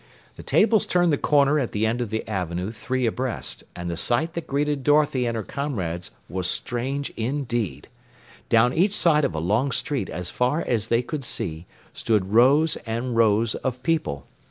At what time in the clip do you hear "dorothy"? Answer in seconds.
4.83-5.27